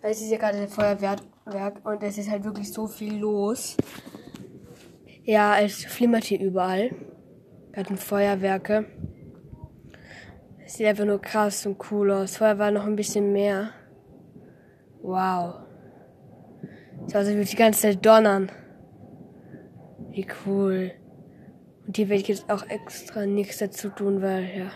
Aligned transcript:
Es 0.00 0.20
ist 0.20 0.30
ja 0.30 0.38
gerade 0.38 0.58
ein 0.58 0.68
Feuerwerk 0.68 1.20
und 1.84 2.02
es 2.02 2.18
ist 2.18 2.30
halt 2.30 2.44
wirklich 2.44 2.72
so 2.72 2.86
viel 2.86 3.18
los. 3.18 3.76
Ja, 5.24 5.58
es 5.58 5.84
flimmert 5.84 6.24
hier 6.24 6.40
überall. 6.40 6.90
Wir 7.72 7.84
hatten 7.84 7.96
Feuerwerke. 7.96 8.86
Es 10.64 10.74
sieht 10.74 10.86
einfach 10.86 11.04
nur 11.04 11.20
krass 11.20 11.66
und 11.66 11.78
cool 11.90 12.12
aus. 12.12 12.36
Vorher 12.36 12.58
war 12.58 12.70
noch 12.70 12.86
ein 12.86 12.96
bisschen 12.96 13.32
mehr. 13.32 13.70
Wow. 15.02 15.56
So, 17.06 17.18
also 17.18 17.32
würde 17.32 17.44
die 17.44 17.56
ganze 17.56 17.82
Zeit 17.82 18.04
donnern. 18.04 18.52
Wie 20.10 20.26
cool. 20.46 20.92
Und 21.86 21.96
hier 21.96 22.08
werde 22.08 22.22
ich 22.22 22.28
jetzt 22.28 22.50
auch 22.50 22.68
extra 22.68 23.26
nichts 23.26 23.58
dazu 23.58 23.88
tun, 23.88 24.22
weil, 24.22 24.44
ja. 24.44 24.70